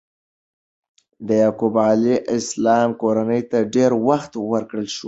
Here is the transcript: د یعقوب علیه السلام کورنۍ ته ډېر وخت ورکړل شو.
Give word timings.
د 1.27 1.29
یعقوب 1.41 1.75
علیه 1.91 2.19
السلام 2.37 2.89
کورنۍ 3.01 3.41
ته 3.51 3.57
ډېر 3.75 3.91
وخت 4.07 4.31
ورکړل 4.51 4.87
شو. 4.95 4.99